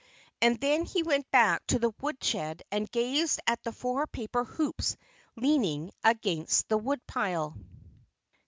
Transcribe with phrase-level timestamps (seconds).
[0.41, 4.97] And then he went back to the woodshed and gazed at the four paper hoops
[5.35, 7.55] leaning against the woodpile.